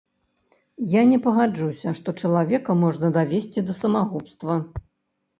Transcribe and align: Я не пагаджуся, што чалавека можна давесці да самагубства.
Я 0.93 1.01
не 1.09 1.17
пагаджуся, 1.25 1.91
што 1.99 2.13
чалавека 2.21 2.75
можна 2.83 3.11
давесці 3.19 3.63
да 3.69 3.75
самагубства. 3.81 4.57